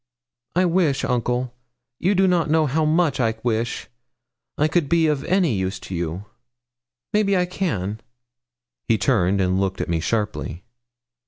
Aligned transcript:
'I 0.55 0.65
wish, 0.65 1.05
uncle 1.05 1.53
you 1.99 2.15
do 2.15 2.25
not 2.27 2.49
know 2.49 2.65
how 2.65 2.85
much 2.85 3.19
I 3.19 3.35
wish 3.43 3.87
I 4.57 4.67
could 4.67 4.89
be 4.89 5.05
of 5.05 5.23
any 5.25 5.53
use 5.53 5.77
to 5.81 5.93
you. 5.93 6.25
Maybe 7.13 7.37
I 7.37 7.45
can?' 7.45 8.01
He 8.87 8.97
turned, 8.97 9.39
and 9.39 9.59
looked 9.59 9.79
at 9.79 9.89
me 9.89 9.99
sharply. 9.99 10.63